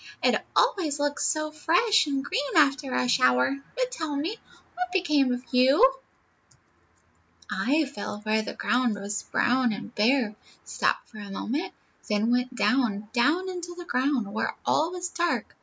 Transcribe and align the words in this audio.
"It 0.23 0.43
always 0.55 0.99
looks 0.99 1.27
so 1.27 1.51
fresh 1.51 2.07
and 2.07 2.25
green 2.25 2.55
after 2.57 2.91
a 2.91 3.07
shower. 3.07 3.57
But, 3.75 3.91
tell 3.91 4.15
me, 4.15 4.35
what 4.73 4.91
became 4.91 5.31
of 5.31 5.43
you?" 5.53 5.93
"I 7.51 7.85
fell 7.85 8.19
where 8.21 8.41
the 8.41 8.55
ground 8.55 8.95
was 8.95 9.21
brown 9.21 9.71
and 9.71 9.93
bare, 9.93 10.33
stopped 10.65 11.09
for 11.09 11.19
a 11.19 11.29
moment, 11.29 11.73
then 12.09 12.31
went 12.31 12.55
down, 12.55 13.09
down 13.13 13.47
into 13.47 13.75
the 13.77 13.85
ground, 13.85 14.33
where 14.33 14.55
all 14.65 14.89
was 14.91 15.07
dark. 15.09 15.55